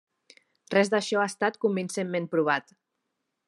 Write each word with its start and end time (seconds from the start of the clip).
Res 0.75 0.89
d'això 0.93 1.21
ha 1.23 1.27
estat 1.33 1.61
convincentment 1.67 2.29
provat. 2.35 2.75